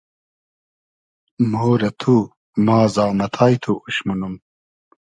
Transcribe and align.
مۉ 1.51 1.69
رۂ 1.79 1.89
تو، 1.99 2.15
ما 2.65 2.79
زامئتای 2.93 3.53
تو 3.63 3.71
اوش 3.81 3.97
مونوم 4.05 4.35